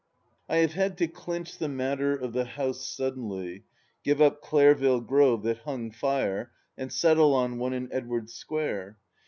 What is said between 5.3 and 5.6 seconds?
that